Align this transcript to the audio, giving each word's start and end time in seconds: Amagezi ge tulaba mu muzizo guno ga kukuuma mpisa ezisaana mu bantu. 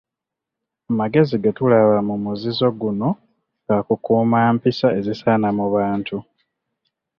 Amagezi 0.89 1.35
ge 1.43 1.51
tulaba 1.57 1.97
mu 2.09 2.15
muzizo 2.23 2.67
guno 2.79 3.07
ga 3.67 3.77
kukuuma 3.87 4.37
mpisa 4.55 4.87
ezisaana 4.99 5.47
mu 5.57 5.65
bantu. 5.75 6.17